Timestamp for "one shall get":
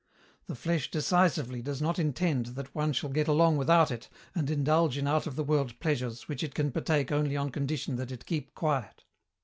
2.73-3.27